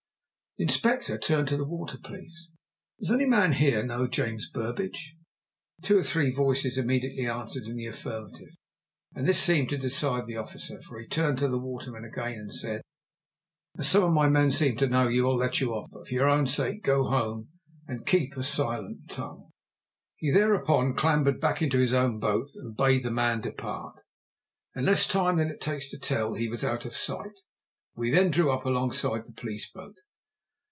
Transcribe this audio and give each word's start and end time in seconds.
The 0.57 0.63
Inspector 0.65 1.17
turned 1.19 1.47
to 1.47 1.55
the 1.55 1.65
water 1.65 1.97
police. 1.97 2.51
"Does 2.99 3.09
any 3.09 3.25
man 3.25 3.53
here 3.53 3.85
know 3.85 4.05
James 4.05 4.49
Burbidge?" 4.53 5.15
Two 5.81 5.97
or 5.99 6.03
three 6.03 6.29
voices 6.29 6.77
immediately 6.77 7.25
answered 7.25 7.63
in 7.63 7.77
the 7.77 7.85
affirmative, 7.85 8.49
and 9.15 9.25
this 9.25 9.39
seemed 9.41 9.69
to 9.69 9.77
decide 9.77 10.25
the 10.25 10.35
officer, 10.35 10.81
for 10.81 10.99
he 10.99 11.07
turned 11.07 11.37
to 11.37 11.47
the 11.47 11.57
waterman 11.57 12.03
again 12.03 12.37
and 12.37 12.53
said, 12.53 12.81
"As 13.79 13.87
some 13.87 14.03
of 14.03 14.11
my 14.11 14.27
men 14.27 14.51
seem 14.51 14.75
to 14.75 14.89
know 14.89 15.07
you, 15.07 15.25
I'll 15.27 15.37
let 15.37 15.61
you 15.61 15.71
off. 15.73 15.89
But 15.89 16.09
for 16.09 16.13
your 16.13 16.27
own 16.29 16.47
sake 16.47 16.83
go 16.83 17.05
home 17.05 17.47
and 17.87 18.05
keep 18.05 18.35
a 18.35 18.43
silent 18.43 19.09
tongue." 19.09 19.51
He 20.17 20.31
thereupon 20.31 20.95
clambered 20.97 21.39
back 21.39 21.61
into 21.61 21.79
his 21.79 21.93
own 21.93 22.19
boat 22.19 22.49
and 22.55 22.75
bade 22.75 23.03
the 23.03 23.09
man 23.11 23.39
depart. 23.39 24.01
In 24.75 24.83
less 24.85 25.07
time 25.07 25.37
than 25.37 25.49
it 25.49 25.61
takes 25.61 25.89
to 25.91 25.97
tell 25.97 26.33
he 26.33 26.49
was 26.49 26.61
out 26.63 26.83
of 26.85 26.95
sight. 26.97 27.39
We 27.95 28.11
then 28.11 28.31
drew 28.31 28.51
up 28.51 28.65
alongside 28.65 29.25
the 29.25 29.33
police 29.33 29.71
boat. 29.71 29.95